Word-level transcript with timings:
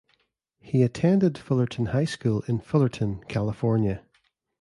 He 0.59 0.81
attended 0.81 1.37
Fullerton 1.37 1.89
High 1.93 2.05
School 2.05 2.41
in 2.47 2.57
Fullerton, 2.57 3.23
California. 3.27 4.03